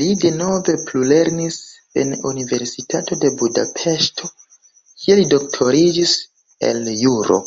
[0.00, 1.56] Li denove plulernis
[2.02, 6.16] en Universitato de Budapeŝto, kie li doktoriĝis
[6.70, 7.42] el juro.